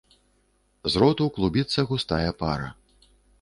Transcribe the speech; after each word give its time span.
З 0.93 1.03
роту 1.03 1.25
клубіцца 1.35 1.85
густая 1.93 2.31
пара. 2.41 2.67